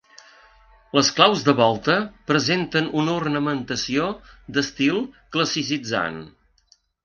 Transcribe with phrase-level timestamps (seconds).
[0.97, 1.97] Les claus de volta
[2.33, 4.09] presenten una ornamentació
[4.57, 5.01] d'estil
[5.37, 6.23] classicitzant.